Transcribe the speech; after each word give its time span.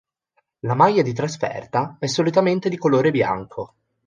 La 0.61 0.73
maglia 0.73 1.03
di 1.03 1.13
trasferta 1.13 1.97
è 1.99 2.07
solitamente 2.07 2.69
di 2.69 2.77
colore 2.79 3.11
bianco. 3.11 3.75